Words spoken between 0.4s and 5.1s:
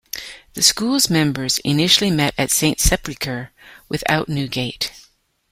The School's members initially met at St Sepulchre-without-Newgate.